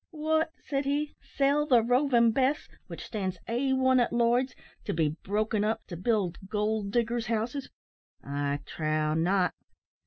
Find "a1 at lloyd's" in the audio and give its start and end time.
3.47-4.55